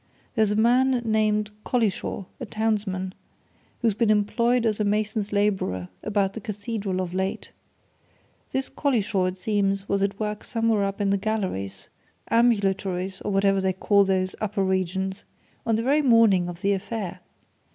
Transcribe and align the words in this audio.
There's 0.33 0.49
a 0.49 0.55
man 0.55 1.03
named 1.05 1.51
Collishaw, 1.63 2.25
a 2.39 2.45
townsman, 2.47 3.13
who's 3.81 3.93
been 3.93 4.09
employed 4.09 4.65
as 4.65 4.79
a 4.79 4.83
mason's 4.83 5.31
labourer 5.31 5.89
about 6.01 6.33
the 6.33 6.41
Cathedral 6.41 7.01
of 7.03 7.13
late. 7.13 7.51
This 8.51 8.67
Collishaw, 8.67 9.27
it 9.27 9.37
seems, 9.37 9.87
was 9.87 10.01
at 10.01 10.19
work 10.19 10.43
somewhere 10.43 10.85
up 10.85 11.01
in 11.01 11.11
the 11.11 11.19
galleries, 11.19 11.87
ambulatories, 12.31 13.21
or 13.23 13.31
whatever 13.31 13.61
they 13.61 13.73
call 13.73 14.03
those 14.03 14.35
upper 14.41 14.63
regions, 14.63 15.23
on 15.67 15.75
the 15.75 15.83
very 15.83 16.01
morning 16.01 16.49
of 16.49 16.61
the 16.63 16.73
affair. 16.73 17.19